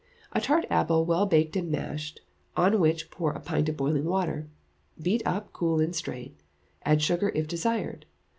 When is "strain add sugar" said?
5.95-7.31